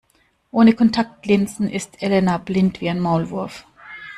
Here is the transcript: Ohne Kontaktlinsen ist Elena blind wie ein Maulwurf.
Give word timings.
Ohne 0.49 0.73
Kontaktlinsen 0.73 1.69
ist 1.69 2.01
Elena 2.01 2.39
blind 2.39 2.81
wie 2.81 2.89
ein 2.89 2.99
Maulwurf. 2.99 3.67